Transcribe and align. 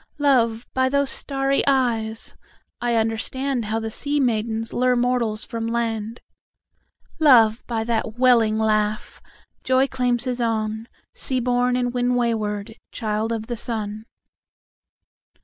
Love, 0.17 0.65
by 0.73 0.89
those 0.89 1.11
starry 1.11 1.61
eyesI 1.67 2.33
understandHow 2.81 3.79
the 3.79 3.91
sea 3.91 4.19
maidens 4.19 4.71
lureMortals 4.71 5.45
from 5.45 5.67
land. 5.67 6.21
Love, 7.19 7.63
by 7.67 7.83
that 7.83 8.17
welling 8.17 8.57
laughJoy 8.57 9.87
claims 9.91 10.23
his 10.23 10.39
ownSea 10.39 11.43
born 11.43 11.75
and 11.75 11.93
wind 11.93 12.13
waywardChild 12.13 13.31
of 13.31 13.45
the 13.45 13.55
sun. 13.55 14.05